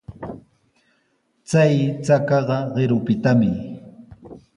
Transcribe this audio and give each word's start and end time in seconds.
Chay 1.49 1.73
chakaqa 2.05 2.57
qirupitami. 2.73 3.51